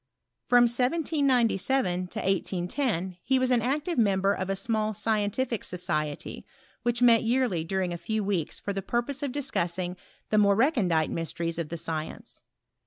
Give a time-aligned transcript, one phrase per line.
[0.47, 6.43] From 1797 to 1810 he was an active member of a small scientific society,
[6.81, 9.95] which met yearly during a few weeks for the purpose of discussing
[10.31, 12.41] the mc»*e re eoadite mysteries of the science.